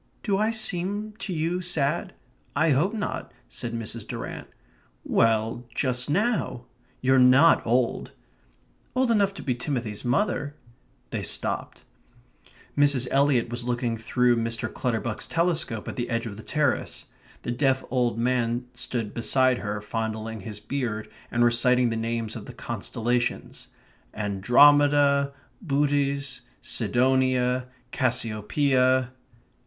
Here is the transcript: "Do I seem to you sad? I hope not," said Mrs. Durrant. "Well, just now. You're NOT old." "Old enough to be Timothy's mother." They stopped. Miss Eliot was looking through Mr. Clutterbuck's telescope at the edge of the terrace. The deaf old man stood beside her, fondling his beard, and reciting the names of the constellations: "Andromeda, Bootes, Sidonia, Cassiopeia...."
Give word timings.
"Do 0.23 0.39
I 0.39 0.49
seem 0.49 1.13
to 1.19 1.31
you 1.31 1.61
sad? 1.61 2.15
I 2.55 2.71
hope 2.71 2.95
not," 2.95 3.31
said 3.47 3.73
Mrs. 3.73 4.07
Durrant. 4.07 4.47
"Well, 5.03 5.63
just 5.75 6.09
now. 6.09 6.65
You're 7.01 7.19
NOT 7.19 7.63
old." 7.67 8.11
"Old 8.95 9.11
enough 9.11 9.31
to 9.35 9.43
be 9.43 9.53
Timothy's 9.53 10.03
mother." 10.03 10.55
They 11.11 11.21
stopped. 11.21 11.83
Miss 12.75 13.07
Eliot 13.11 13.49
was 13.49 13.63
looking 13.65 13.95
through 13.95 14.37
Mr. 14.37 14.73
Clutterbuck's 14.73 15.27
telescope 15.27 15.87
at 15.87 15.95
the 15.97 16.09
edge 16.09 16.25
of 16.25 16.35
the 16.35 16.41
terrace. 16.41 17.05
The 17.43 17.51
deaf 17.51 17.83
old 17.91 18.17
man 18.17 18.65
stood 18.73 19.13
beside 19.13 19.59
her, 19.59 19.81
fondling 19.81 20.39
his 20.39 20.59
beard, 20.59 21.11
and 21.29 21.43
reciting 21.45 21.89
the 21.89 21.95
names 21.95 22.35
of 22.35 22.47
the 22.47 22.53
constellations: 22.53 23.67
"Andromeda, 24.15 25.33
Bootes, 25.61 26.41
Sidonia, 26.59 27.67
Cassiopeia...." 27.91 29.11